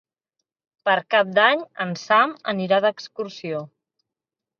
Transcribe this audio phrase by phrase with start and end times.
[0.87, 3.61] Per Cap d'Any en Sam anirà d'excursió.